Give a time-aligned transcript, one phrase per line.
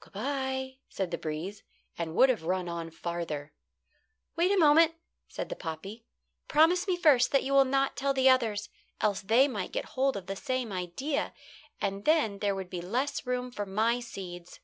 [0.00, 1.62] "Good bye," said the breeze,
[1.96, 3.54] and would have run on farther.
[4.36, 4.92] "Wait a moment,"
[5.26, 6.04] said the poppy.
[6.48, 8.68] "Promise me first that you will not tell the others,
[9.00, 11.32] else they might get hold of the same idea,
[11.80, 14.60] and then there would be less room for my seeds."